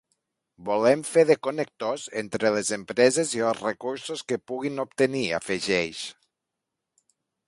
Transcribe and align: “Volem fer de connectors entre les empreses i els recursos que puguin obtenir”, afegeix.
“Volem 0.67 1.01
fer 1.09 1.23
de 1.29 1.33
connectors 1.47 2.05
entre 2.21 2.51
les 2.55 2.71
empreses 2.77 3.33
i 3.39 3.43
els 3.49 3.61
recursos 3.67 4.23
que 4.31 4.39
puguin 4.53 4.85
obtenir”, 4.85 5.25
afegeix. 5.41 6.01